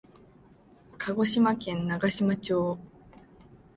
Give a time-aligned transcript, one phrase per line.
[0.97, 2.79] 鹿児島県長島町